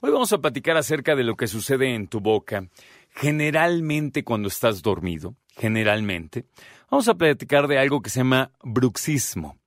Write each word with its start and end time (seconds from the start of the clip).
Hoy 0.00 0.10
vamos 0.10 0.32
a 0.32 0.38
platicar 0.38 0.76
acerca 0.76 1.14
de 1.14 1.22
lo 1.22 1.36
que 1.36 1.46
sucede 1.46 1.94
en 1.94 2.08
tu 2.08 2.18
boca. 2.18 2.66
Generalmente 3.10 4.24
cuando 4.24 4.48
estás 4.48 4.82
dormido, 4.82 5.36
generalmente, 5.56 6.46
vamos 6.90 7.06
a 7.06 7.14
platicar 7.14 7.68
de 7.68 7.78
algo 7.78 8.02
que 8.02 8.10
se 8.10 8.18
llama 8.18 8.50
bruxismo. 8.64 9.58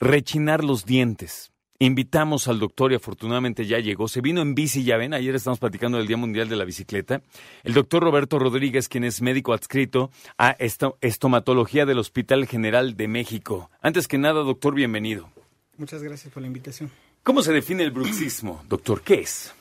Rechinar 0.00 0.64
los 0.64 0.84
dientes. 0.84 1.52
Invitamos 1.78 2.48
al 2.48 2.58
doctor 2.58 2.92
y 2.92 2.94
afortunadamente 2.94 3.66
ya 3.66 3.78
llegó. 3.78 4.08
Se 4.08 4.22
vino 4.22 4.40
en 4.40 4.54
bici, 4.54 4.82
ya 4.82 4.96
ven, 4.96 5.12
ayer 5.12 5.34
estamos 5.34 5.58
platicando 5.58 5.98
del 5.98 6.06
Día 6.06 6.16
Mundial 6.16 6.48
de 6.48 6.56
la 6.56 6.64
Bicicleta. 6.64 7.20
El 7.64 7.74
doctor 7.74 8.02
Roberto 8.02 8.38
Rodríguez, 8.38 8.88
quien 8.88 9.04
es 9.04 9.20
médico 9.20 9.52
adscrito 9.52 10.10
a 10.38 10.52
esto, 10.52 10.96
estomatología 11.02 11.84
del 11.84 11.98
Hospital 11.98 12.46
General 12.46 12.96
de 12.96 13.08
México. 13.08 13.70
Antes 13.82 14.08
que 14.08 14.16
nada, 14.16 14.42
doctor, 14.42 14.74
bienvenido. 14.74 15.28
Muchas 15.76 16.02
gracias 16.02 16.32
por 16.32 16.40
la 16.40 16.46
invitación. 16.46 16.90
¿Cómo 17.22 17.42
se 17.42 17.52
define 17.52 17.82
el 17.82 17.90
bruxismo, 17.90 18.62
doctor? 18.68 19.02
¿Qué 19.02 19.20
es? 19.20 19.52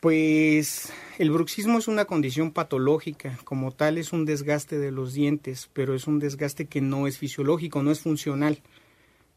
Pues 0.00 0.90
el 1.18 1.30
bruxismo 1.30 1.78
es 1.78 1.88
una 1.88 2.06
condición 2.06 2.52
patológica, 2.52 3.38
como 3.44 3.72
tal 3.72 3.98
es 3.98 4.12
un 4.12 4.24
desgaste 4.24 4.78
de 4.78 4.92
los 4.92 5.12
dientes, 5.12 5.68
pero 5.74 5.94
es 5.94 6.06
un 6.06 6.18
desgaste 6.18 6.66
que 6.66 6.80
no 6.80 7.06
es 7.06 7.18
fisiológico, 7.18 7.82
no 7.82 7.90
es 7.90 8.00
funcional. 8.00 8.62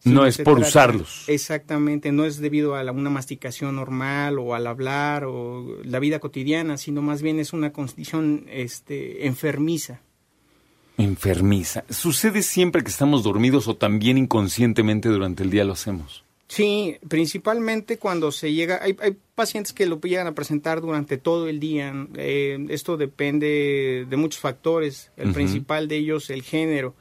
No 0.03 0.25
es 0.25 0.37
por 0.37 0.55
trata- 0.55 0.67
usarlos. 0.69 1.23
Exactamente, 1.27 2.11
no 2.11 2.25
es 2.25 2.37
debido 2.37 2.75
a 2.75 2.83
la- 2.83 2.91
una 2.91 3.09
masticación 3.09 3.75
normal 3.75 4.39
o 4.39 4.55
al 4.55 4.65
hablar 4.67 5.25
o 5.25 5.77
la 5.83 5.99
vida 5.99 6.19
cotidiana, 6.19 6.77
sino 6.77 7.01
más 7.01 7.21
bien 7.21 7.39
es 7.39 7.53
una 7.53 7.71
condición 7.71 8.45
este, 8.49 9.27
enfermiza. 9.27 10.01
Enfermiza. 10.97 11.83
¿Sucede 11.89 12.43
siempre 12.43 12.83
que 12.83 12.89
estamos 12.89 13.23
dormidos 13.23 13.67
o 13.67 13.75
también 13.75 14.17
inconscientemente 14.17 15.09
durante 15.09 15.43
el 15.43 15.49
día 15.49 15.63
lo 15.63 15.73
hacemos? 15.73 16.23
Sí, 16.47 16.97
principalmente 17.07 17.97
cuando 17.97 18.29
se 18.31 18.51
llega, 18.53 18.79
hay, 18.83 18.97
hay 19.01 19.15
pacientes 19.35 19.71
que 19.71 19.85
lo 19.85 20.01
llegan 20.01 20.27
a 20.27 20.33
presentar 20.35 20.81
durante 20.81 21.17
todo 21.17 21.47
el 21.47 21.59
día. 21.61 21.93
eh, 22.15 22.65
esto 22.69 22.97
depende 22.97 24.05
de 24.09 24.17
muchos 24.17 24.41
factores. 24.41 25.11
El 25.15 25.31
principal 25.31 25.87
de 25.87 25.97
ellos, 25.97 26.29
el 26.29 26.43
género. 26.43 26.93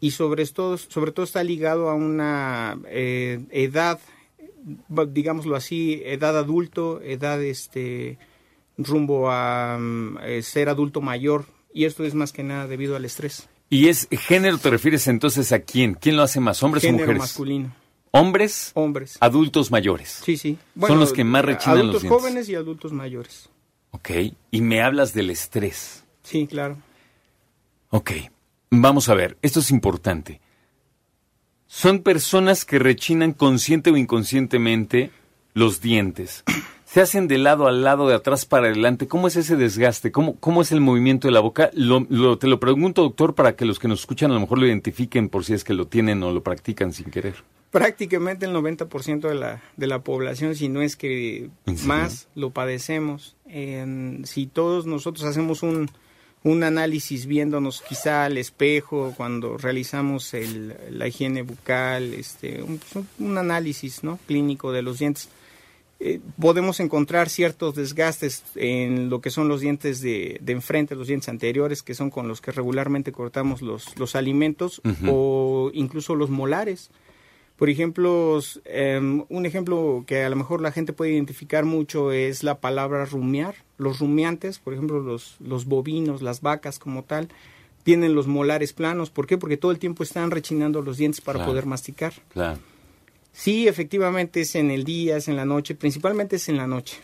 Y 0.00 0.12
sobre 0.12 0.46
todo, 0.46 0.78
sobre 0.78 1.12
todo 1.12 1.24
está 1.24 1.44
ligado 1.44 1.90
a 1.90 1.94
una 1.94 2.78
eh, 2.86 3.40
edad, 3.50 4.00
digámoslo 5.08 5.56
así, 5.56 6.02
edad 6.04 6.38
adulto, 6.38 7.00
edad 7.02 7.42
este 7.42 8.18
rumbo 8.78 9.30
a 9.30 9.76
mm, 9.78 10.18
eh, 10.22 10.42
ser 10.42 10.68
adulto 10.68 11.00
mayor. 11.00 11.44
Y 11.72 11.84
esto 11.84 12.04
es 12.04 12.14
más 12.14 12.32
que 12.32 12.42
nada 12.42 12.66
debido 12.66 12.96
al 12.96 13.04
estrés. 13.04 13.48
¿Y 13.68 13.88
es 13.88 14.08
género 14.10 14.58
te 14.58 14.70
refieres 14.70 15.06
entonces 15.06 15.52
a 15.52 15.60
quién? 15.60 15.94
¿Quién 15.94 16.16
lo 16.16 16.22
hace 16.22 16.40
más, 16.40 16.62
hombres 16.62 16.84
o 16.84 16.92
mujeres? 16.92 17.18
masculino. 17.18 17.72
Hombres, 18.12 18.72
Hombres. 18.74 19.16
adultos 19.20 19.70
mayores. 19.70 20.20
Sí, 20.24 20.36
sí. 20.36 20.58
Son 20.80 20.98
los 20.98 21.12
que 21.12 21.22
más 21.22 21.44
rechinan 21.44 21.86
los 21.86 22.02
Adultos 22.02 22.08
jóvenes 22.08 22.48
y 22.48 22.56
adultos 22.56 22.92
mayores. 22.92 23.48
Ok. 23.92 24.10
Y 24.50 24.60
me 24.62 24.82
hablas 24.82 25.14
del 25.14 25.30
estrés. 25.30 26.04
Sí, 26.24 26.48
claro. 26.48 26.76
Ok. 27.90 28.10
Vamos 28.70 29.08
a 29.08 29.14
ver, 29.14 29.36
esto 29.42 29.60
es 29.60 29.70
importante. 29.70 30.40
Son 31.66 32.02
personas 32.02 32.64
que 32.64 32.78
rechinan 32.78 33.32
consciente 33.32 33.90
o 33.90 33.96
inconscientemente 33.96 35.10
los 35.54 35.80
dientes. 35.80 36.44
Se 36.84 37.00
hacen 37.00 37.28
de 37.28 37.38
lado 37.38 37.68
a 37.68 37.72
lado, 37.72 38.08
de 38.08 38.14
atrás 38.16 38.46
para 38.46 38.66
adelante. 38.66 39.06
¿Cómo 39.06 39.28
es 39.28 39.36
ese 39.36 39.54
desgaste? 39.56 40.10
¿Cómo, 40.10 40.34
cómo 40.40 40.62
es 40.62 40.72
el 40.72 40.80
movimiento 40.80 41.28
de 41.28 41.32
la 41.32 41.38
boca? 41.40 41.70
Lo- 41.72 42.06
lo- 42.10 42.38
te 42.38 42.48
lo 42.48 42.58
pregunto, 42.58 43.02
doctor, 43.02 43.34
para 43.36 43.54
que 43.54 43.64
los 43.64 43.78
que 43.78 43.86
nos 43.86 44.00
escuchan 44.00 44.30
a 44.32 44.34
lo 44.34 44.40
mejor 44.40 44.58
lo 44.58 44.66
identifiquen 44.66 45.28
por 45.28 45.44
si 45.44 45.52
es 45.54 45.62
que 45.62 45.74
lo 45.74 45.86
tienen 45.86 46.20
o 46.24 46.32
lo 46.32 46.42
practican 46.42 46.92
sin 46.92 47.06
querer. 47.10 47.34
Prácticamente 47.70 48.46
el 48.46 48.52
90% 48.52 49.28
de 49.28 49.34
la, 49.36 49.62
de 49.76 49.86
la 49.86 50.02
población, 50.02 50.56
si 50.56 50.68
no 50.68 50.82
es 50.82 50.96
que 50.96 51.50
más, 51.84 52.26
lo 52.34 52.50
padecemos. 52.50 53.36
En- 53.46 54.22
si 54.26 54.46
todos 54.46 54.86
nosotros 54.86 55.24
hacemos 55.26 55.62
un, 55.62 55.88
un 56.42 56.62
análisis 56.62 57.26
viéndonos 57.26 57.82
quizá 57.82 58.24
al 58.24 58.38
espejo 58.38 59.12
cuando 59.16 59.58
realizamos 59.58 60.32
el, 60.34 60.74
la 60.90 61.06
higiene 61.06 61.42
bucal, 61.42 62.14
este, 62.14 62.62
un, 62.62 62.80
un 63.18 63.38
análisis 63.38 64.02
¿no? 64.02 64.18
clínico 64.26 64.72
de 64.72 64.82
los 64.82 64.98
dientes, 64.98 65.28
eh, 66.02 66.18
podemos 66.40 66.80
encontrar 66.80 67.28
ciertos 67.28 67.74
desgastes 67.74 68.42
en 68.54 69.10
lo 69.10 69.20
que 69.20 69.28
son 69.28 69.48
los 69.48 69.60
dientes 69.60 70.00
de, 70.00 70.38
de 70.40 70.52
enfrente, 70.54 70.94
los 70.94 71.08
dientes 71.08 71.28
anteriores, 71.28 71.82
que 71.82 71.92
son 71.92 72.08
con 72.08 72.26
los 72.26 72.40
que 72.40 72.52
regularmente 72.52 73.12
cortamos 73.12 73.60
los, 73.60 73.98
los 73.98 74.16
alimentos, 74.16 74.80
o 75.06 75.70
incluso 75.74 76.14
los 76.14 76.30
molares. 76.30 76.90
Por 77.60 77.68
ejemplo, 77.68 78.40
em, 78.64 79.22
un 79.28 79.44
ejemplo 79.44 80.02
que 80.06 80.22
a 80.24 80.30
lo 80.30 80.36
mejor 80.36 80.62
la 80.62 80.72
gente 80.72 80.94
puede 80.94 81.12
identificar 81.12 81.66
mucho 81.66 82.10
es 82.10 82.42
la 82.42 82.58
palabra 82.58 83.04
rumiar. 83.04 83.54
Los 83.76 83.98
rumiantes, 83.98 84.58
por 84.58 84.72
ejemplo, 84.72 85.00
los, 85.00 85.36
los 85.40 85.66
bovinos, 85.66 86.22
las 86.22 86.40
vacas 86.40 86.78
como 86.78 87.04
tal, 87.04 87.28
tienen 87.82 88.14
los 88.14 88.26
molares 88.26 88.72
planos. 88.72 89.10
¿Por 89.10 89.26
qué? 89.26 89.36
Porque 89.36 89.58
todo 89.58 89.72
el 89.72 89.78
tiempo 89.78 90.02
están 90.02 90.30
rechinando 90.30 90.80
los 90.80 90.96
dientes 90.96 91.20
para 91.20 91.40
Claro. 91.40 91.50
poder 91.52 91.66
masticar. 91.66 92.14
Claro. 92.32 92.58
Sí, 93.30 93.68
efectivamente 93.68 94.40
es 94.40 94.54
en 94.54 94.70
el 94.70 94.84
día, 94.84 95.18
es 95.18 95.28
en 95.28 95.36
la 95.36 95.44
noche, 95.44 95.74
principalmente 95.74 96.36
es 96.36 96.48
en 96.48 96.56
la 96.56 96.66
noche. 96.66 96.96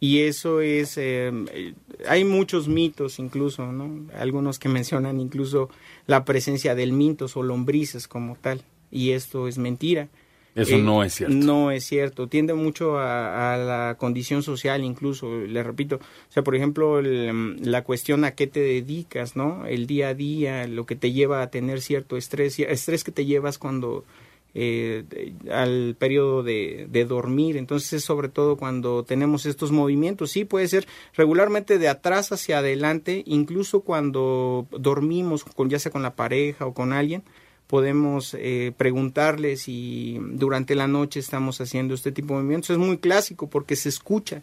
Y 0.00 0.20
eso 0.20 0.62
es, 0.62 0.96
eh, 0.96 1.30
eh, 1.52 1.74
hay 2.08 2.24
muchos 2.24 2.68
mitos 2.68 3.18
incluso, 3.18 3.70
¿no? 3.70 4.10
Algunos 4.18 4.58
que 4.58 4.70
mencionan 4.70 5.20
incluso 5.20 5.68
la 6.06 6.24
presencia 6.24 6.74
del 6.74 6.94
mintos 6.94 7.36
o 7.36 7.42
lombrices 7.42 8.08
como 8.08 8.36
tal. 8.36 8.62
Y 8.90 9.12
esto 9.12 9.48
es 9.48 9.58
mentira. 9.58 10.08
Eso 10.56 10.74
Eh, 10.74 10.82
no 10.82 11.04
es 11.04 11.14
cierto. 11.14 11.34
No 11.36 11.70
es 11.70 11.84
cierto. 11.84 12.26
Tiende 12.26 12.54
mucho 12.54 12.98
a, 12.98 13.54
a 13.54 13.56
la 13.56 13.96
condición 13.98 14.42
social, 14.42 14.82
incluso. 14.82 15.46
Le 15.46 15.62
repito, 15.62 15.96
o 15.96 16.32
sea, 16.32 16.42
por 16.42 16.56
ejemplo, 16.56 16.98
el, 16.98 17.56
la 17.62 17.84
cuestión 17.84 18.24
a 18.24 18.32
qué 18.32 18.48
te 18.48 18.60
dedicas, 18.60 19.36
¿no? 19.36 19.64
El 19.66 19.86
día 19.86 20.08
a 20.08 20.14
día, 20.14 20.66
lo 20.66 20.86
que 20.86 20.96
te 20.96 21.12
lleva 21.12 21.42
a 21.42 21.50
tener 21.50 21.80
cierto 21.80 22.16
estrés, 22.16 22.58
estrés 22.58 23.04
que 23.04 23.12
te 23.12 23.26
llevas 23.26 23.58
cuando 23.58 24.04
eh, 24.52 25.04
al 25.52 25.94
periodo 25.96 26.42
de, 26.42 26.88
de 26.90 27.04
dormir. 27.04 27.56
Entonces, 27.56 27.92
es 27.92 28.04
sobre 28.04 28.28
todo 28.28 28.56
cuando 28.56 29.04
tenemos 29.04 29.46
estos 29.46 29.70
movimientos. 29.70 30.32
Sí, 30.32 30.44
puede 30.44 30.66
ser 30.66 30.84
regularmente 31.14 31.78
de 31.78 31.86
atrás 31.86 32.32
hacia 32.32 32.58
adelante, 32.58 33.22
incluso 33.24 33.82
cuando 33.82 34.66
dormimos, 34.72 35.44
con, 35.44 35.70
ya 35.70 35.78
sea 35.78 35.92
con 35.92 36.02
la 36.02 36.16
pareja 36.16 36.66
o 36.66 36.74
con 36.74 36.92
alguien 36.92 37.22
podemos 37.70 38.34
eh, 38.36 38.72
preguntarle 38.76 39.56
si 39.56 40.18
durante 40.20 40.74
la 40.74 40.88
noche 40.88 41.20
estamos 41.20 41.60
haciendo 41.60 41.94
este 41.94 42.10
tipo 42.10 42.34
de 42.34 42.40
movimientos. 42.40 42.70
Es 42.70 42.78
muy 42.78 42.98
clásico 42.98 43.48
porque 43.48 43.76
se 43.76 43.88
escucha. 43.88 44.42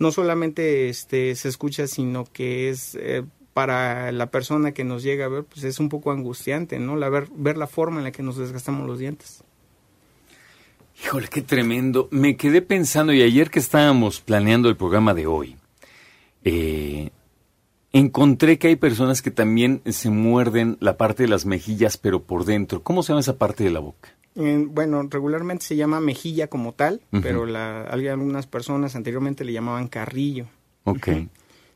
No 0.00 0.10
solamente 0.10 0.88
este, 0.88 1.36
se 1.36 1.48
escucha, 1.48 1.86
sino 1.86 2.24
que 2.24 2.70
es 2.70 2.96
eh, 2.96 3.22
para 3.52 4.10
la 4.10 4.26
persona 4.32 4.72
que 4.72 4.82
nos 4.82 5.04
llega 5.04 5.26
a 5.26 5.28
ver, 5.28 5.44
pues 5.44 5.62
es 5.62 5.78
un 5.78 5.88
poco 5.88 6.10
angustiante, 6.10 6.80
¿no? 6.80 6.96
La 6.96 7.08
ver, 7.10 7.28
ver 7.36 7.56
la 7.56 7.68
forma 7.68 7.98
en 7.98 8.04
la 8.04 8.10
que 8.10 8.24
nos 8.24 8.38
desgastamos 8.38 8.88
los 8.88 8.98
dientes. 8.98 9.44
Híjole, 11.04 11.28
qué 11.28 11.42
tremendo. 11.42 12.08
Me 12.10 12.36
quedé 12.36 12.60
pensando, 12.60 13.12
y 13.12 13.22
ayer 13.22 13.50
que 13.50 13.60
estábamos 13.60 14.20
planeando 14.20 14.68
el 14.68 14.76
programa 14.76 15.14
de 15.14 15.28
hoy, 15.28 15.56
eh, 16.42 17.10
encontré 17.94 18.58
que 18.58 18.68
hay 18.68 18.76
personas 18.76 19.22
que 19.22 19.30
también 19.30 19.80
se 19.86 20.10
muerden 20.10 20.76
la 20.80 20.96
parte 20.98 21.22
de 21.22 21.28
las 21.28 21.46
mejillas, 21.46 21.96
pero 21.96 22.24
por 22.24 22.44
dentro. 22.44 22.82
¿Cómo 22.82 23.02
se 23.02 23.08
llama 23.12 23.20
esa 23.20 23.38
parte 23.38 23.64
de 23.64 23.70
la 23.70 23.78
boca? 23.80 24.10
Eh, 24.34 24.66
bueno, 24.68 25.04
regularmente 25.08 25.64
se 25.64 25.76
llama 25.76 26.00
mejilla 26.00 26.48
como 26.48 26.72
tal, 26.72 27.00
pero 27.22 27.46
la, 27.46 27.82
algunas 27.82 28.48
personas 28.48 28.96
anteriormente 28.96 29.44
le 29.44 29.52
llamaban 29.52 29.86
carrillo. 29.86 30.46
Ok. 30.82 31.08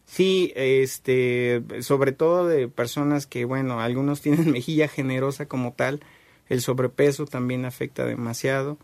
Sí, 0.05 0.53
este, 0.57 1.63
sobre 1.81 2.13
todo 2.13 2.49
de 2.49 2.67
personas 2.67 3.27
que, 3.27 3.45
bueno, 3.45 3.81
algunos 3.81 4.21
tienen 4.23 4.51
mejilla 4.51 4.89
generosa 4.89 5.47
como 5.47 5.73
tal, 5.73 6.01
el 6.49 6.61
sobrepeso 6.63 7.27
también 7.27 7.65
afecta 7.65 8.05
demasiado, 8.05 8.79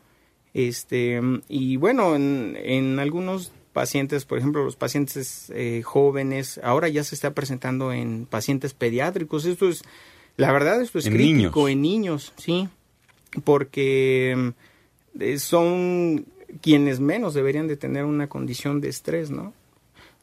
este, 0.52 1.20
y 1.48 1.76
bueno, 1.78 2.14
en, 2.14 2.56
en 2.62 3.00
algunos 3.00 3.50
pacientes, 3.74 4.24
por 4.24 4.38
ejemplo, 4.38 4.64
los 4.64 4.76
pacientes 4.76 5.52
eh, 5.54 5.82
jóvenes, 5.84 6.58
ahora 6.62 6.88
ya 6.88 7.04
se 7.04 7.14
está 7.14 7.34
presentando 7.34 7.92
en 7.92 8.24
pacientes 8.24 8.72
pediátricos, 8.72 9.44
esto 9.44 9.68
es, 9.68 9.82
la 10.38 10.50
verdad, 10.52 10.80
esto 10.80 10.98
es 10.98 11.06
En 11.06 11.12
crítico 11.12 11.68
niños. 11.68 11.70
en 11.70 11.82
niños, 11.82 12.32
sí, 12.36 12.68
porque 13.42 14.52
eh, 15.20 15.38
son 15.38 16.24
quienes 16.62 17.00
menos 17.00 17.34
deberían 17.34 17.68
de 17.68 17.76
tener 17.76 18.04
una 18.04 18.28
condición 18.28 18.80
de 18.80 18.88
estrés, 18.88 19.30
¿no? 19.30 19.52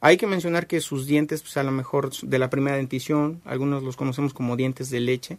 Hay 0.00 0.16
que 0.16 0.26
mencionar 0.26 0.66
que 0.66 0.80
sus 0.80 1.06
dientes, 1.06 1.42
pues 1.42 1.56
a 1.56 1.62
lo 1.62 1.70
mejor 1.70 2.10
de 2.10 2.38
la 2.38 2.50
primera 2.50 2.76
dentición, 2.76 3.40
algunos 3.44 3.84
los 3.84 3.96
conocemos 3.96 4.34
como 4.34 4.56
dientes 4.56 4.90
de 4.90 4.98
leche, 4.98 5.38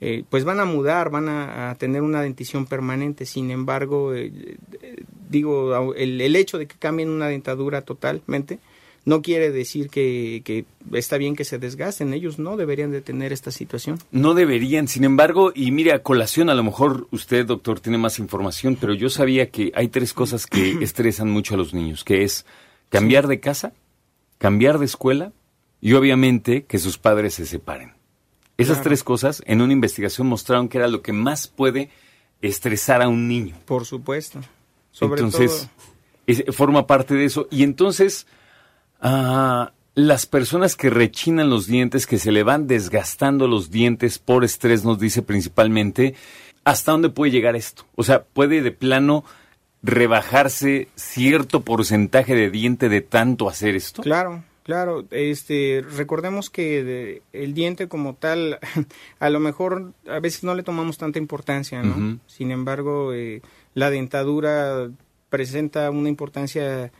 eh, 0.00 0.24
pues 0.28 0.44
van 0.44 0.60
a 0.60 0.64
mudar, 0.64 1.10
van 1.10 1.28
a, 1.28 1.70
a 1.70 1.74
tener 1.76 2.02
una 2.02 2.22
dentición 2.22 2.66
permanente. 2.66 3.26
Sin 3.26 3.50
embargo, 3.50 4.14
eh, 4.14 4.56
digo, 5.28 5.94
el, 5.94 6.20
el 6.20 6.36
hecho 6.36 6.58
de 6.58 6.66
que 6.66 6.76
cambien 6.76 7.10
una 7.10 7.28
dentadura 7.28 7.82
totalmente 7.82 8.58
no 9.06 9.22
quiere 9.22 9.52
decir 9.52 9.88
que, 9.88 10.42
que, 10.44 10.64
está 10.92 11.16
bien 11.16 11.36
que 11.36 11.44
se 11.44 11.58
desgasten, 11.58 12.12
ellos 12.12 12.40
no 12.40 12.56
deberían 12.56 12.90
de 12.90 13.00
tener 13.00 13.32
esta 13.32 13.52
situación. 13.52 13.98
No 14.10 14.34
deberían, 14.34 14.88
sin 14.88 15.04
embargo, 15.04 15.52
y 15.54 15.70
mire, 15.70 15.92
a 15.92 16.02
colación, 16.02 16.50
a 16.50 16.54
lo 16.54 16.64
mejor 16.64 17.06
usted, 17.12 17.46
doctor, 17.46 17.78
tiene 17.78 17.98
más 17.98 18.18
información, 18.18 18.76
pero 18.78 18.94
yo 18.94 19.08
sabía 19.08 19.48
que 19.48 19.70
hay 19.76 19.88
tres 19.88 20.12
cosas 20.12 20.48
que 20.48 20.72
estresan 20.82 21.30
mucho 21.30 21.54
a 21.54 21.56
los 21.56 21.72
niños, 21.72 22.02
que 22.02 22.24
es 22.24 22.44
cambiar 22.88 23.28
de 23.28 23.38
casa, 23.38 23.74
cambiar 24.38 24.80
de 24.80 24.86
escuela 24.86 25.32
y 25.80 25.92
obviamente 25.92 26.64
que 26.64 26.78
sus 26.78 26.98
padres 26.98 27.34
se 27.34 27.46
separen. 27.46 27.95
Esas 28.58 28.82
tres 28.82 29.04
cosas 29.04 29.42
en 29.46 29.60
una 29.60 29.72
investigación 29.72 30.26
mostraron 30.26 30.68
que 30.68 30.78
era 30.78 30.88
lo 30.88 31.02
que 31.02 31.12
más 31.12 31.46
puede 31.46 31.90
estresar 32.40 33.02
a 33.02 33.08
un 33.08 33.28
niño. 33.28 33.56
Por 33.66 33.84
supuesto. 33.84 34.40
Sobre 34.92 35.22
entonces, 35.22 35.68
forma 36.52 36.86
parte 36.86 37.14
de 37.14 37.26
eso. 37.26 37.48
Y 37.50 37.62
entonces, 37.62 38.26
ah, 39.00 39.72
las 39.94 40.26
personas 40.26 40.76
que 40.76 40.90
rechinan 40.90 41.50
los 41.50 41.66
dientes, 41.66 42.06
que 42.06 42.18
se 42.18 42.32
le 42.32 42.42
van 42.42 42.66
desgastando 42.66 43.46
los 43.46 43.70
dientes 43.70 44.18
por 44.18 44.44
estrés, 44.44 44.84
nos 44.84 44.98
dice 44.98 45.22
principalmente, 45.22 46.14
¿hasta 46.64 46.92
dónde 46.92 47.10
puede 47.10 47.32
llegar 47.32 47.56
esto? 47.56 47.84
O 47.94 48.04
sea, 48.04 48.24
puede 48.24 48.62
de 48.62 48.72
plano 48.72 49.24
rebajarse 49.82 50.88
cierto 50.96 51.60
porcentaje 51.60 52.34
de 52.34 52.50
diente 52.50 52.88
de 52.88 53.00
tanto 53.00 53.48
hacer 53.48 53.74
esto? 53.74 54.02
Claro, 54.02 54.42
claro. 54.66 55.06
Este, 55.12 55.84
recordemos 55.96 56.50
que 56.50 57.22
el 57.32 57.54
diente 57.54 57.86
como 57.86 58.14
tal, 58.14 58.58
a 59.20 59.30
lo 59.30 59.38
mejor 59.38 59.92
a 60.08 60.18
veces 60.18 60.42
no 60.42 60.56
le 60.56 60.64
tomamos 60.64 60.98
tanta 60.98 61.20
importancia, 61.20 61.84
¿no? 61.84 62.18
Sin 62.26 62.50
embargo, 62.50 63.14
eh, 63.14 63.42
la 63.74 63.90
dentadura 63.90 64.90
presenta 65.28 65.88
una 65.92 66.08
importancia, 66.08 66.90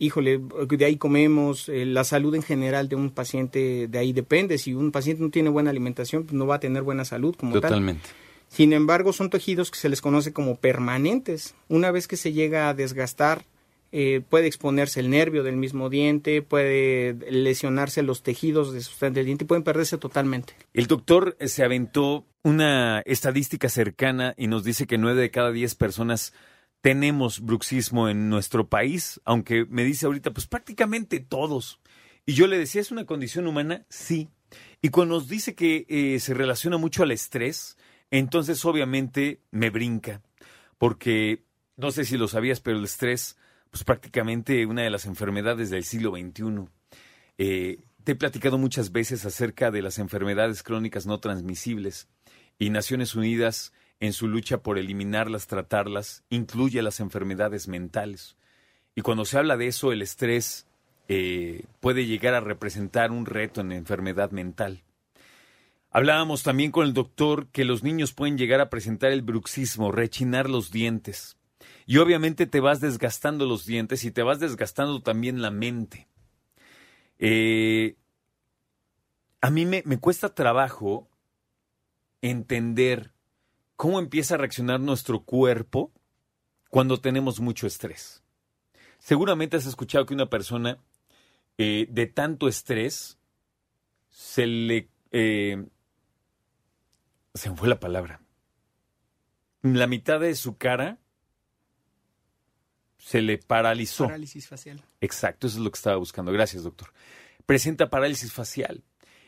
híjole, 0.00 0.40
de 0.68 0.84
ahí 0.84 0.96
comemos, 0.96 1.68
eh, 1.68 1.86
la 1.86 2.02
salud 2.02 2.34
en 2.34 2.42
general 2.42 2.88
de 2.88 2.96
un 2.96 3.10
paciente 3.10 3.86
de 3.86 3.98
ahí 3.98 4.12
depende. 4.12 4.58
Si 4.58 4.74
un 4.74 4.90
paciente 4.90 5.22
no 5.22 5.30
tiene 5.30 5.48
buena 5.48 5.70
alimentación, 5.70 6.24
pues 6.24 6.34
no 6.34 6.48
va 6.48 6.56
a 6.56 6.60
tener 6.60 6.82
buena 6.82 7.04
salud 7.04 7.36
como 7.36 7.52
Totalmente. 7.52 8.02
tal. 8.02 8.16
Sin 8.48 8.72
embargo, 8.72 9.12
son 9.12 9.30
tejidos 9.30 9.70
que 9.70 9.78
se 9.78 9.88
les 9.88 10.00
conoce 10.00 10.32
como 10.32 10.56
permanentes. 10.56 11.54
Una 11.68 11.92
vez 11.92 12.08
que 12.08 12.16
se 12.16 12.32
llega 12.32 12.68
a 12.68 12.74
desgastar, 12.74 13.44
eh, 13.98 14.20
puede 14.20 14.46
exponerse 14.46 15.00
el 15.00 15.08
nervio 15.08 15.42
del 15.42 15.56
mismo 15.56 15.88
diente, 15.88 16.42
puede 16.42 17.16
lesionarse 17.30 18.02
los 18.02 18.22
tejidos 18.22 18.74
de 18.74 19.10
del 19.10 19.24
diente 19.24 19.44
y 19.44 19.46
pueden 19.46 19.64
perderse 19.64 19.96
totalmente. 19.96 20.52
El 20.74 20.86
doctor 20.86 21.34
se 21.40 21.64
aventó 21.64 22.26
una 22.42 23.00
estadística 23.06 23.70
cercana 23.70 24.34
y 24.36 24.48
nos 24.48 24.64
dice 24.64 24.86
que 24.86 24.98
nueve 24.98 25.22
de 25.22 25.30
cada 25.30 25.50
diez 25.50 25.74
personas 25.74 26.34
tenemos 26.82 27.40
bruxismo 27.40 28.10
en 28.10 28.28
nuestro 28.28 28.68
país, 28.68 29.18
aunque 29.24 29.64
me 29.64 29.82
dice 29.82 30.04
ahorita, 30.04 30.30
pues 30.30 30.46
prácticamente 30.46 31.18
todos. 31.20 31.80
Y 32.26 32.34
yo 32.34 32.48
le 32.48 32.58
decía, 32.58 32.82
¿es 32.82 32.90
una 32.90 33.06
condición 33.06 33.46
humana? 33.46 33.86
Sí. 33.88 34.28
Y 34.82 34.90
cuando 34.90 35.14
nos 35.14 35.26
dice 35.26 35.54
que 35.54 35.86
eh, 35.88 36.20
se 36.20 36.34
relaciona 36.34 36.76
mucho 36.76 37.02
al 37.02 37.12
estrés, 37.12 37.78
entonces 38.10 38.62
obviamente 38.66 39.40
me 39.50 39.70
brinca, 39.70 40.20
porque 40.76 41.46
no 41.78 41.90
sé 41.92 42.04
si 42.04 42.18
lo 42.18 42.28
sabías, 42.28 42.60
pero 42.60 42.76
el 42.76 42.84
estrés, 42.84 43.38
pues 43.70 43.84
prácticamente 43.84 44.66
una 44.66 44.82
de 44.82 44.90
las 44.90 45.06
enfermedades 45.06 45.70
del 45.70 45.84
siglo 45.84 46.12
XXI. 46.12 46.68
Eh, 47.38 47.78
te 48.04 48.12
he 48.12 48.16
platicado 48.16 48.58
muchas 48.58 48.92
veces 48.92 49.24
acerca 49.24 49.70
de 49.70 49.82
las 49.82 49.98
enfermedades 49.98 50.62
crónicas 50.62 51.06
no 51.06 51.18
transmisibles 51.18 52.08
y 52.58 52.70
Naciones 52.70 53.14
Unidas 53.14 53.72
en 54.00 54.12
su 54.12 54.28
lucha 54.28 54.58
por 54.58 54.78
eliminarlas, 54.78 55.46
tratarlas, 55.46 56.22
incluye 56.30 56.82
las 56.82 57.00
enfermedades 57.00 57.68
mentales. 57.68 58.36
Y 58.94 59.02
cuando 59.02 59.24
se 59.24 59.38
habla 59.38 59.56
de 59.56 59.66
eso, 59.66 59.92
el 59.92 60.02
estrés 60.02 60.66
eh, 61.08 61.64
puede 61.80 62.06
llegar 62.06 62.34
a 62.34 62.40
representar 62.40 63.10
un 63.10 63.26
reto 63.26 63.60
en 63.60 63.72
enfermedad 63.72 64.30
mental. 64.30 64.82
Hablábamos 65.90 66.42
también 66.42 66.72
con 66.72 66.86
el 66.86 66.94
doctor 66.94 67.46
que 67.48 67.64
los 67.64 67.82
niños 67.82 68.12
pueden 68.12 68.36
llegar 68.36 68.60
a 68.60 68.68
presentar 68.68 69.12
el 69.12 69.22
bruxismo, 69.22 69.92
rechinar 69.92 70.50
los 70.50 70.70
dientes. 70.70 71.36
Y 71.86 71.98
obviamente 71.98 72.46
te 72.46 72.60
vas 72.60 72.80
desgastando 72.80 73.46
los 73.46 73.64
dientes 73.66 74.04
y 74.04 74.10
te 74.10 74.22
vas 74.22 74.40
desgastando 74.40 75.00
también 75.02 75.42
la 75.42 75.50
mente. 75.50 76.08
Eh, 77.18 77.96
a 79.40 79.50
mí 79.50 79.66
me, 79.66 79.82
me 79.86 79.98
cuesta 79.98 80.34
trabajo 80.34 81.08
entender 82.22 83.12
cómo 83.76 83.98
empieza 83.98 84.34
a 84.34 84.38
reaccionar 84.38 84.80
nuestro 84.80 85.22
cuerpo 85.22 85.92
cuando 86.70 87.00
tenemos 87.00 87.40
mucho 87.40 87.66
estrés. 87.66 88.22
Seguramente 88.98 89.56
has 89.56 89.66
escuchado 89.66 90.06
que 90.06 90.14
una 90.14 90.28
persona 90.28 90.78
eh, 91.58 91.86
de 91.90 92.06
tanto 92.06 92.48
estrés 92.48 93.18
se 94.10 94.46
le 94.46 94.88
eh, 95.12 95.64
se 97.34 97.50
me 97.50 97.56
fue 97.56 97.68
la 97.68 97.78
palabra. 97.78 98.20
La 99.62 99.86
mitad 99.86 100.20
de 100.20 100.34
su 100.34 100.56
cara 100.56 100.98
se 102.98 103.22
le 103.22 103.38
paralizó. 103.38 104.04
Parálisis 104.04 104.48
facial. 104.48 104.82
Exacto, 105.00 105.46
eso 105.46 105.58
es 105.58 105.64
lo 105.64 105.70
que 105.70 105.76
estaba 105.76 105.96
buscando. 105.96 106.32
Gracias, 106.32 106.62
doctor. 106.62 106.92
Presenta 107.44 107.90
parálisis 107.90 108.32
facial. 108.32 108.82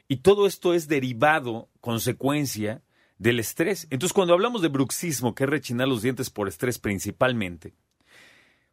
Y 0.08 0.16
todo 0.18 0.46
esto 0.46 0.74
es 0.74 0.88
derivado, 0.88 1.68
consecuencia 1.80 2.82
del 3.18 3.40
estrés. 3.40 3.86
Entonces, 3.90 4.14
cuando 4.14 4.34
hablamos 4.34 4.62
de 4.62 4.68
bruxismo, 4.68 5.34
que 5.34 5.44
es 5.44 5.50
rechinar 5.50 5.88
los 5.88 6.02
dientes 6.02 6.30
por 6.30 6.48
estrés 6.48 6.78
principalmente, 6.78 7.74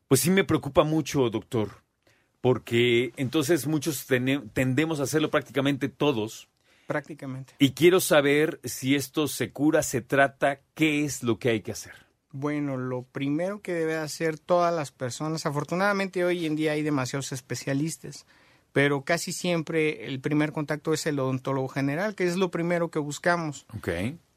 pues 0.07 0.21
sí 0.21 0.29
me 0.29 0.43
preocupa 0.43 0.83
mucho, 0.83 1.29
doctor, 1.29 1.83
porque 2.41 3.11
entonces 3.17 3.67
muchos 3.67 4.05
tendemos 4.05 4.99
a 4.99 5.03
hacerlo 5.03 5.29
prácticamente 5.31 5.89
todos 5.89 6.47
Prácticamente. 6.87 7.53
Y 7.57 7.71
quiero 7.71 7.99
saber 7.99 8.59
si 8.63 8.95
esto 8.95 9.27
se 9.27 9.51
cura, 9.51 9.81
se 9.81 10.01
trata, 10.01 10.61
qué 10.75 11.03
es 11.03 11.23
lo 11.23 11.39
que 11.39 11.49
hay 11.49 11.61
que 11.61 11.71
hacer. 11.71 12.04
Bueno, 12.37 12.75
lo 12.75 13.03
primero 13.03 13.61
que 13.61 13.71
debe 13.71 13.95
hacer 13.95 14.37
todas 14.37 14.75
las 14.75 14.91
personas, 14.91 15.45
afortunadamente 15.45 16.25
hoy 16.25 16.45
en 16.45 16.57
día 16.57 16.73
hay 16.73 16.83
demasiados 16.83 17.31
especialistas, 17.31 18.25
pero 18.73 19.03
casi 19.03 19.31
siempre 19.31 20.05
el 20.05 20.19
primer 20.19 20.51
contacto 20.51 20.93
es 20.93 21.05
el 21.05 21.17
odontólogo 21.17 21.69
general, 21.69 22.13
que 22.13 22.27
es 22.27 22.35
lo 22.35 22.51
primero 22.51 22.91
que 22.91 22.99
buscamos. 22.99 23.65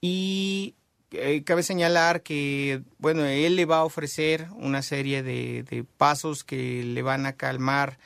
Y 0.00 0.76
eh, 1.10 1.42
cabe 1.42 1.64
señalar 1.64 2.22
que, 2.22 2.82
bueno, 2.98 3.24
él 3.24 3.56
le 3.56 3.64
va 3.64 3.78
a 3.78 3.84
ofrecer 3.84 4.46
una 4.54 4.82
serie 4.82 5.24
de, 5.24 5.64
de 5.64 5.82
pasos 5.82 6.44
que 6.44 6.84
le 6.84 7.02
van 7.02 7.26
a 7.26 7.32
calmar 7.32 7.98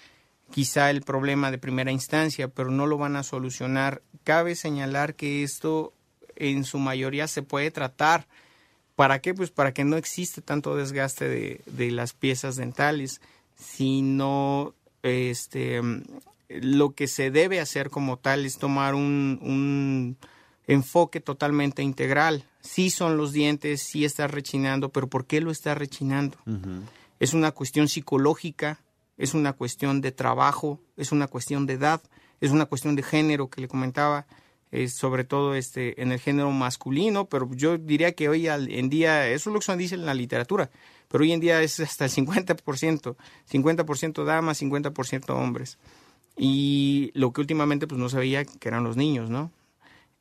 quizá 0.50 0.88
el 0.88 1.02
problema 1.02 1.50
de 1.50 1.58
primera 1.58 1.92
instancia, 1.92 2.48
pero 2.48 2.70
no 2.70 2.86
lo 2.86 2.96
van 2.96 3.16
a 3.16 3.24
solucionar. 3.24 4.00
Cabe 4.24 4.54
señalar 4.54 5.16
que 5.16 5.42
esto 5.42 5.92
en 6.34 6.64
su 6.64 6.78
mayoría 6.78 7.28
se 7.28 7.42
puede 7.42 7.70
tratar. 7.70 8.26
¿Para 9.02 9.18
qué? 9.18 9.34
Pues 9.34 9.50
para 9.50 9.74
que 9.74 9.82
no 9.82 9.96
existe 9.96 10.42
tanto 10.42 10.76
desgaste 10.76 11.28
de, 11.66 11.90
las 11.90 12.12
piezas 12.12 12.54
dentales, 12.54 13.20
sino 13.56 14.74
este, 15.02 15.80
lo 16.48 16.94
que 16.94 17.08
se 17.08 17.32
debe 17.32 17.58
hacer 17.58 17.90
como 17.90 18.16
tal 18.16 18.46
es 18.46 18.58
tomar 18.58 18.94
un, 18.94 20.16
enfoque 20.68 21.18
totalmente 21.18 21.82
integral. 21.82 22.44
Sí 22.60 22.90
son 22.90 23.16
los 23.16 23.32
dientes, 23.32 23.82
sí 23.82 24.04
está 24.04 24.28
rechinando, 24.28 24.90
pero 24.90 25.08
¿por 25.08 25.26
qué 25.26 25.40
lo 25.40 25.50
está 25.50 25.74
rechinando? 25.74 26.38
Es 27.18 27.34
una 27.34 27.50
cuestión 27.50 27.88
psicológica, 27.88 28.78
es 29.18 29.34
una 29.34 29.52
cuestión 29.52 30.00
de 30.00 30.12
trabajo, 30.12 30.78
es 30.96 31.10
una 31.10 31.26
cuestión 31.26 31.66
de 31.66 31.72
edad, 31.72 32.00
es 32.40 32.52
una 32.52 32.66
cuestión 32.66 32.94
de 32.94 33.02
género 33.02 33.50
que 33.50 33.62
le 33.62 33.66
comentaba, 33.66 34.26
sobre 34.88 35.24
todo 35.24 35.54
este, 35.54 36.00
en 36.00 36.12
el 36.12 36.18
género 36.18 36.50
masculino, 36.50 37.26
pero 37.26 37.48
yo 37.54 37.78
diría 37.78 38.12
que 38.12 38.28
hoy 38.28 38.48
en 38.48 38.88
día, 38.88 39.28
eso 39.28 39.50
es 39.50 39.54
lo 39.54 39.60
que 39.60 39.66
se 39.66 39.76
dice 39.76 39.94
en 39.94 40.06
la 40.06 40.14
literatura, 40.14 40.70
pero 41.08 41.22
hoy 41.22 41.32
en 41.32 41.40
día 41.40 41.60
es 41.62 41.78
hasta 41.80 42.06
el 42.06 42.10
50%, 42.10 43.16
50% 43.50 44.24
damas, 44.24 44.62
50% 44.62 45.30
hombres. 45.30 45.78
Y 46.36 47.10
lo 47.14 47.32
que 47.32 47.42
últimamente 47.42 47.86
pues 47.86 48.00
no 48.00 48.08
sabía 48.08 48.44
que 48.44 48.68
eran 48.68 48.84
los 48.84 48.96
niños, 48.96 49.28
¿no? 49.28 49.50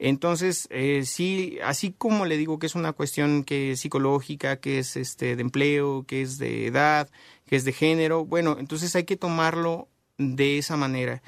Entonces, 0.04 0.68
eh, 0.72 1.04
sí, 1.06 1.60
así 1.64 1.94
como 1.96 2.26
le 2.26 2.36
digo 2.36 2.58
que 2.58 2.66
es 2.66 2.74
una 2.74 2.92
cuestión 2.92 3.44
que 3.44 3.74
es 3.74 3.82
psicológica, 3.82 4.60
que 4.60 4.80
es 4.80 4.98
este 4.98 5.36
de 5.36 5.42
empleo, 5.44 6.06
que 6.08 6.24
es 6.24 6.40
de 6.40 6.66
edad, 6.66 7.08
que 7.46 7.56
es 7.56 7.66
de 7.66 7.72
género, 7.72 8.26
bueno, 8.26 8.58
entonces 8.60 8.96
hay 8.96 9.04
que 9.04 9.16
tomarlo 9.16 9.90
de 10.18 10.58
esa 10.58 10.76
manera. 10.76 11.22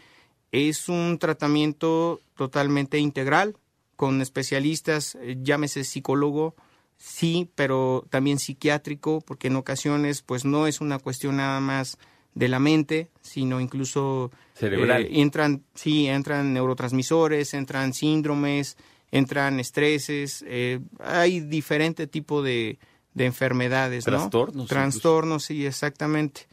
Es 0.53 0.87
un 0.87 1.17
tratamiento 1.17 2.21
totalmente 2.37 2.99
integral, 2.99 3.57
con 3.95 4.21
especialistas, 4.21 5.15
eh, 5.15 5.37
llámese 5.41 5.83
psicólogo, 5.83 6.55
sí, 6.95 7.49
pero 7.55 8.05
también 8.11 8.37
psiquiátrico, 8.37 9.21
porque 9.21 9.47
en 9.47 9.55
ocasiones 9.55 10.21
pues 10.21 10.45
no 10.45 10.67
es 10.67 10.79
una 10.79 10.99
cuestión 10.99 11.37
nada 11.37 11.59
más 11.59 11.97
de 12.35 12.47
la 12.49 12.59
mente, 12.59 13.09
sino 13.21 13.59
incluso 13.59 14.31
cerebral. 14.53 15.05
Eh, 15.05 15.21
entran, 15.21 15.63
sí, 15.73 16.07
entran 16.07 16.53
neurotransmisores, 16.53 17.55
entran 17.55 17.93
síndromes, 17.93 18.77
entran 19.11 19.59
estreses, 19.59 20.45
eh, 20.47 20.79
hay 20.99 21.39
diferente 21.39 22.05
tipo 22.05 22.43
de, 22.43 22.77
de 23.15 23.25
enfermedades, 23.25 24.05
Trastornos. 24.05 24.67
Trastornos, 24.67 25.45
sí, 25.45 25.65
exactamente. 25.65 26.47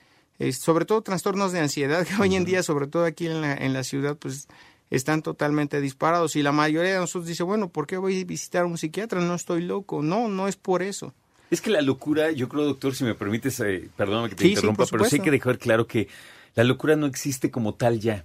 Sobre 0.53 0.85
todo 0.85 1.03
trastornos 1.03 1.53
de 1.53 1.61
ansiedad, 1.61 2.07
que 2.07 2.15
hoy 2.21 2.35
en 2.35 2.45
día, 2.45 2.63
sobre 2.63 2.87
todo 2.87 3.05
aquí 3.05 3.27
en 3.27 3.41
la, 3.41 3.55
en 3.55 3.73
la 3.73 3.85
ciudad, 3.85 4.17
pues 4.17 4.49
están 4.91 5.23
totalmente 5.23 5.81
disparados 5.81 6.35
y 6.37 6.43
la 6.43 6.53
mayoría 6.53 6.95
de 6.95 6.99
nosotros 6.99 7.27
dice, 7.27 7.45
bueno, 7.45 7.69
¿por 7.69 7.87
qué 7.87 7.97
voy 7.97 8.21
a 8.21 8.25
visitar 8.25 8.63
a 8.63 8.67
un 8.67 8.77
psiquiatra? 8.77 9.21
No 9.21 9.35
estoy 9.35 9.63
loco. 9.63 10.03
No, 10.03 10.29
no 10.29 10.49
es 10.49 10.57
por 10.57 10.83
eso. 10.83 11.15
Es 11.51 11.61
que 11.61 11.71
la 11.71 11.81
locura, 11.81 12.31
yo 12.31 12.49
creo, 12.49 12.65
doctor, 12.65 12.95
si 12.95 13.05
me 13.05 13.15
permites, 13.15 13.59
eh, 13.61 13.89
perdóname 13.97 14.31
que 14.31 14.37
te 14.37 14.49
interrumpa, 14.49 14.87
pero 14.87 15.05
sí 15.05 15.17
hay 15.17 15.23
que 15.23 15.31
dejar 15.31 15.59
claro 15.59 15.87
que 15.87 16.09
la 16.55 16.65
locura 16.65 16.97
no 16.97 17.07
existe 17.07 17.51
como 17.51 17.75
tal 17.75 18.01
ya. 18.01 18.25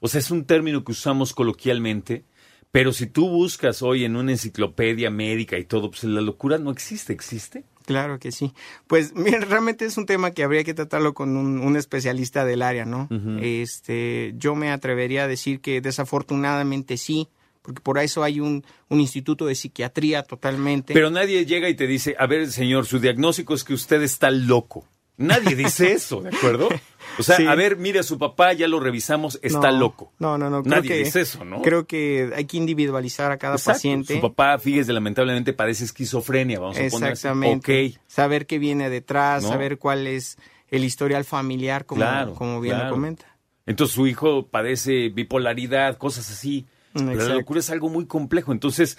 O 0.00 0.08
sea, 0.08 0.20
es 0.20 0.30
un 0.30 0.44
término 0.44 0.84
que 0.84 0.92
usamos 0.92 1.32
coloquialmente, 1.32 2.24
pero 2.70 2.92
si 2.92 3.06
tú 3.06 3.28
buscas 3.28 3.82
hoy 3.82 4.04
en 4.04 4.16
una 4.16 4.32
enciclopedia 4.32 5.10
médica 5.10 5.58
y 5.58 5.64
todo, 5.64 5.90
pues 5.90 6.04
la 6.04 6.20
locura 6.20 6.58
no 6.58 6.70
existe, 6.70 7.12
¿existe? 7.12 7.64
Claro 7.88 8.18
que 8.18 8.32
sí. 8.32 8.52
Pues 8.86 9.12
mira, 9.16 9.40
realmente 9.40 9.86
es 9.86 9.96
un 9.96 10.04
tema 10.04 10.32
que 10.32 10.42
habría 10.42 10.62
que 10.62 10.74
tratarlo 10.74 11.14
con 11.14 11.38
un, 11.38 11.76
especialista 11.78 12.44
del 12.44 12.60
área, 12.60 12.84
¿no? 12.84 13.08
Este, 13.40 14.34
yo 14.36 14.54
me 14.54 14.70
atrevería 14.70 15.24
a 15.24 15.28
decir 15.28 15.60
que 15.60 15.80
desafortunadamente 15.80 16.98
sí, 16.98 17.28
porque 17.62 17.80
por 17.80 17.98
eso 17.98 18.22
hay 18.22 18.40
un, 18.40 18.62
un, 18.90 19.00
instituto 19.00 19.46
de 19.46 19.54
psiquiatría 19.54 20.22
totalmente. 20.22 20.92
Pero 20.92 21.08
nadie 21.08 21.46
llega 21.46 21.70
y 21.70 21.74
te 21.76 21.86
dice, 21.86 22.14
a 22.18 22.26
ver, 22.26 22.52
señor, 22.52 22.84
su 22.84 22.98
diagnóstico 22.98 23.54
es 23.54 23.64
que 23.64 23.72
usted 23.72 24.02
está 24.02 24.30
loco. 24.30 24.84
Nadie 25.18 25.56
dice 25.56 25.92
eso, 25.92 26.22
¿de 26.22 26.30
acuerdo? 26.34 26.68
O 27.18 27.22
sea, 27.22 27.36
a 27.50 27.54
ver, 27.56 27.76
mire 27.76 27.98
a 27.98 28.02
su 28.04 28.18
papá, 28.18 28.52
ya 28.52 28.68
lo 28.68 28.78
revisamos, 28.78 29.38
está 29.42 29.72
loco. 29.72 30.12
No, 30.18 30.38
no, 30.38 30.48
no. 30.48 30.62
Nadie 30.62 30.96
dice 30.96 31.22
eso, 31.22 31.44
¿no? 31.44 31.60
Creo 31.60 31.86
que 31.86 32.30
hay 32.34 32.46
que 32.46 32.56
individualizar 32.56 33.32
a 33.32 33.36
cada 33.36 33.58
paciente. 33.58 34.14
Su 34.14 34.20
papá, 34.20 34.58
fíjese, 34.58 34.92
lamentablemente 34.92 35.52
padece 35.52 35.84
esquizofrenia, 35.84 36.60
vamos 36.60 36.78
a 36.78 36.88
poner 36.88 37.10
Exactamente. 37.10 37.98
Saber 38.06 38.46
qué 38.46 38.58
viene 38.58 38.88
detrás, 38.88 39.42
saber 39.44 39.78
cuál 39.78 40.06
es 40.06 40.38
el 40.70 40.84
historial 40.84 41.24
familiar, 41.24 41.84
como, 41.84 42.34
como 42.34 42.60
bien 42.60 42.78
lo 42.78 42.90
comenta. 42.90 43.26
Entonces 43.66 43.94
su 43.94 44.06
hijo 44.06 44.46
padece 44.46 45.10
bipolaridad, 45.10 45.98
cosas 45.98 46.30
así. 46.30 46.66
Pero 46.94 47.28
la 47.28 47.34
locura 47.34 47.60
es 47.60 47.70
algo 47.70 47.90
muy 47.90 48.06
complejo. 48.06 48.52
Entonces, 48.52 48.96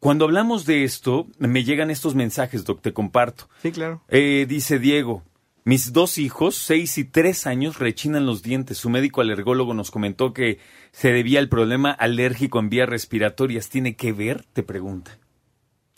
cuando 0.00 0.24
hablamos 0.24 0.64
de 0.66 0.84
esto, 0.84 1.26
me 1.38 1.62
llegan 1.64 1.90
estos 1.90 2.14
mensajes, 2.14 2.64
Doc, 2.64 2.80
te 2.80 2.92
comparto. 2.92 3.48
Sí, 3.62 3.70
claro. 3.70 4.02
Eh, 4.08 4.46
dice 4.48 4.78
Diego, 4.78 5.22
mis 5.68 5.92
dos 5.92 6.16
hijos, 6.16 6.56
seis 6.56 6.96
y 6.96 7.04
tres 7.04 7.46
años, 7.46 7.78
rechinan 7.78 8.24
los 8.24 8.42
dientes. 8.42 8.78
Su 8.78 8.88
médico 8.88 9.20
alergólogo 9.20 9.74
nos 9.74 9.90
comentó 9.90 10.32
que 10.32 10.60
se 10.92 11.12
debía 11.12 11.40
al 11.40 11.50
problema 11.50 11.90
alérgico 11.90 12.58
en 12.58 12.70
vías 12.70 12.88
respiratorias. 12.88 13.68
¿Tiene 13.68 13.94
que 13.94 14.14
ver? 14.14 14.46
Te 14.54 14.62
pregunta. 14.62 15.18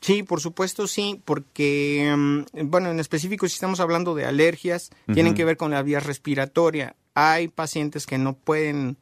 Sí, 0.00 0.24
por 0.24 0.40
supuesto 0.40 0.88
sí, 0.88 1.22
porque, 1.24 2.12
mm, 2.16 2.68
bueno, 2.68 2.90
en 2.90 2.98
específico 2.98 3.46
si 3.46 3.54
estamos 3.54 3.78
hablando 3.78 4.16
de 4.16 4.24
alergias, 4.24 4.90
tienen 5.14 5.34
que 5.34 5.44
ver 5.44 5.56
con 5.56 5.70
la 5.70 5.84
vía 5.84 6.00
respiratoria. 6.00 6.96
Hay 7.14 7.46
pacientes 7.46 8.08
que 8.08 8.18
no 8.18 8.34
pueden 8.34 8.96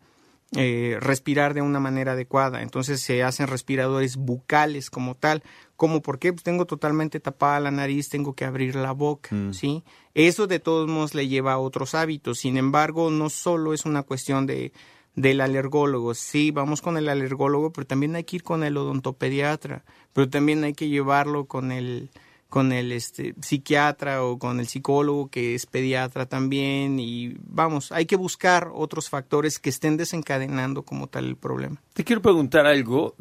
eh, 0.55 0.97
respirar 1.01 1.53
de 1.55 1.63
una 1.63 1.81
manera 1.81 2.13
adecuada. 2.13 2.61
Entonces 2.61 3.01
se 3.01 3.23
hacen 3.23 3.47
respiradores 3.47 4.17
bucales 4.17 4.91
como 4.91 5.15
tal. 5.15 5.43
¿Cómo? 5.78 6.02
¿Por 6.02 6.18
qué? 6.18 6.32
Pues 6.32 6.42
tengo 6.42 6.66
totalmente 6.66 7.20
tapada 7.20 7.61
la 7.61 7.70
nariz, 7.70 8.08
tengo 8.08 8.35
que 8.35 8.44
abrir 8.44 8.75
la 8.75 8.90
boca, 8.90 9.32
mm. 9.32 9.54
¿sí? 9.54 9.85
Eso 10.12 10.49
de 10.49 10.58
todos 10.58 10.88
modos 10.88 11.14
le 11.14 11.28
lleva 11.28 11.52
a 11.52 11.58
otros 11.58 11.94
hábitos. 11.94 12.40
Sin 12.40 12.56
embargo, 12.56 13.12
no 13.12 13.30
solo 13.30 13.73
es 13.73 13.87
una 13.87 14.02
cuestión 14.02 14.44
de 14.44 14.73
del 15.14 15.40
alergólogo. 15.40 16.14
Sí, 16.14 16.50
vamos 16.50 16.82
con 16.82 16.97
el 16.97 17.08
alergólogo, 17.08 17.73
pero 17.73 17.87
también 17.87 18.16
hay 18.16 18.25
que 18.25 18.37
ir 18.37 18.42
con 18.42 18.64
el 18.64 18.76
odontopediatra, 18.76 19.85
pero 20.12 20.28
también 20.28 20.64
hay 20.64 20.75
que 20.75 20.88
llevarlo 20.88 21.44
con 21.44 21.70
el 21.70 22.11
con 22.49 22.73
el 22.73 22.90
este, 22.90 23.35
psiquiatra 23.40 24.25
o 24.25 24.38
con 24.38 24.58
el 24.58 24.66
psicólogo 24.66 25.28
que 25.28 25.54
es 25.54 25.66
pediatra 25.66 26.26
también 26.26 26.99
y 26.99 27.37
vamos, 27.42 27.92
hay 27.92 28.06
que 28.06 28.16
buscar 28.16 28.70
otros 28.75 29.11
factores 29.11 29.58
que 29.58 29.68
estén 29.70 29.97
desencadenando 29.97 30.82
como 30.82 31.06
tal 31.06 31.26
el 31.26 31.37
problema. 31.37 31.80
Te 31.92 32.04
quiero 32.04 32.23
preguntar 32.23 32.66
algo, 32.66 33.14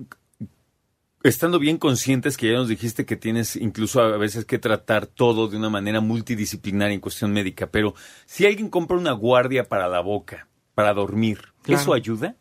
estando 1.23 1.59
bien 1.59 1.77
conscientes 1.77 2.37
que 2.37 2.51
ya 2.51 2.57
nos 2.57 2.67
dijiste 2.67 3.05
que 3.05 3.15
tienes 3.15 3.55
incluso 3.55 4.01
a 4.01 4.17
veces 4.17 4.45
que 4.45 4.59
tratar 4.59 5.07
todo 5.07 5.47
de 5.47 5.57
una 5.57 5.69
manera 5.69 6.01
multidisciplinaria 6.01 6.93
en 6.93 7.01
cuestión 7.01 7.31
médica, 7.31 7.67
pero 7.67 7.95
si 8.25 8.45
alguien 8.45 8.69
compra 8.69 8.97
una 8.97 9.11
guardia 9.11 9.67
para 9.67 9.87
la 9.87 10.01
boca, 10.01 10.47
para 10.75 10.93
dormir, 10.93 11.39
¿eso 11.65 11.93
ayuda? 11.93 12.35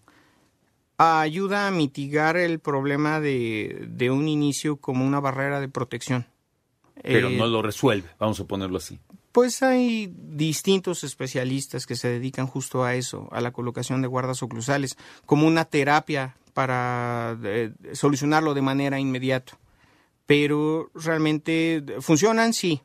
Ayuda 0.99 1.66
a 1.66 1.71
mitigar 1.71 2.37
el 2.37 2.59
problema 2.59 3.21
de, 3.21 3.87
de 3.88 4.11
un 4.11 4.28
inicio 4.28 4.76
como 4.76 5.06
una 5.06 5.21
barrera 5.21 5.61
de 5.61 5.68
protección. 5.68 6.26
Pero 7.02 7.28
no 7.28 7.45
eh, 7.45 7.49
lo 7.49 7.62
resuelve, 7.62 8.09
vamos 8.18 8.40
a 8.40 8.45
ponerlo 8.47 8.78
así. 8.78 8.99
Pues 9.33 9.62
hay 9.62 10.11
distintos 10.16 11.04
especialistas 11.04 11.87
que 11.87 11.95
se 11.95 12.09
dedican 12.09 12.47
justo 12.47 12.85
a 12.85 12.95
eso, 12.95 13.28
a 13.33 13.42
la 13.42 13.52
colocación 13.52 14.00
de 14.00 14.09
guardas 14.09 14.42
oclusales, 14.42 14.97
como 15.26 15.47
una 15.47 15.66
terapia 15.66 16.37
para 16.57 17.37
eh, 17.45 17.75
solucionarlo 17.93 18.55
de 18.55 18.63
manera 18.63 18.99
inmediata. 18.99 19.59
Pero 20.25 20.91
realmente 20.95 21.85
funcionan, 22.01 22.55
sí, 22.55 22.81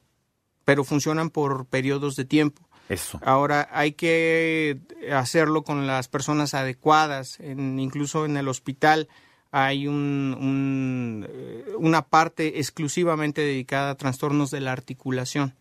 pero 0.66 0.84
funcionan 0.84 1.30
por 1.30 1.68
periodos 1.68 2.18
de 2.18 2.25
tiempo. 2.25 2.68
Eso. 2.90 3.18
Ahora 3.24 3.70
hay 3.72 3.94
que 3.94 4.82
hacerlo 5.10 5.63
con 5.63 5.88
las 5.88 6.10
personas 6.10 6.54
adecuadas, 6.54 7.40
incluso 7.40 8.25
en 8.25 8.36
el 8.36 8.50
hospital 8.50 9.08
hay 9.51 9.88
un, 9.88 11.25
eh, 11.30 11.63
una 11.78 12.01
parte 12.01 12.60
exclusivamente 12.60 13.40
dedicada 13.40 13.92
a 13.92 13.96
trastornos 13.96 14.51
de 14.51 14.60
la 14.60 14.74
articulación. 14.74 15.56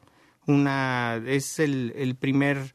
Una, 0.48 1.22
es 1.24 1.60
el, 1.60 2.16
primer 2.18 2.72